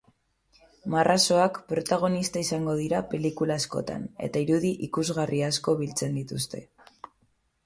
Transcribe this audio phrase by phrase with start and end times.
[0.93, 6.65] Marrazoak protagonista izango dira pelikula askotan eta irudi ikusgarri asko biltzen dituzte.